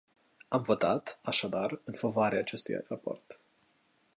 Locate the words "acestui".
2.39-2.85